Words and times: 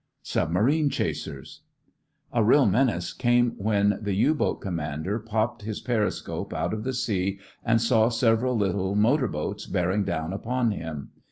SUBMARINE 0.23 0.89
CHASERS 0.89 1.61
A 2.33 2.43
real 2.43 2.65
menace 2.65 3.13
came 3.13 3.51
when 3.59 3.99
the 4.01 4.15
U 4.15 4.33
boat 4.33 4.59
commander 4.59 5.19
popped 5.19 5.61
his 5.61 5.79
periscope 5.79 6.55
out 6.55 6.73
of 6.73 6.83
the 6.83 6.93
sea 6.93 7.37
and 7.63 7.79
saw 7.79 8.09
several 8.09 8.57
little 8.57 8.95
motor 8.95 9.27
boats 9.27 9.67
bearing 9.67 10.03
down 10.03 10.33
upon 10.33 10.71
him. 10.71 11.11